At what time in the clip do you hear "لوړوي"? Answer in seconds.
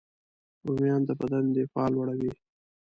1.93-2.31